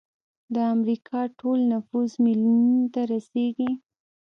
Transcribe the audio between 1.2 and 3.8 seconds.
ټول نفوس میلیونونو ته رسیږي.